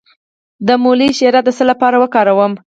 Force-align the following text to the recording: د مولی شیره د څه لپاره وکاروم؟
د 0.67 0.69
مولی 0.83 1.09
شیره 1.17 1.41
د 1.43 1.49
څه 1.57 1.63
لپاره 1.71 1.95
وکاروم؟ 1.99 2.53